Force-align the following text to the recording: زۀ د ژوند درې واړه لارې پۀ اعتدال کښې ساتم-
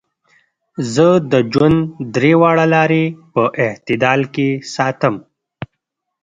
زۀ 0.93 1.09
د 1.31 1.33
ژوند 1.51 1.79
درې 2.15 2.31
واړه 2.41 2.65
لارې 2.73 3.03
پۀ 3.33 3.43
اعتدال 3.63 4.21
کښې 4.33 4.49
ساتم- 4.73 5.15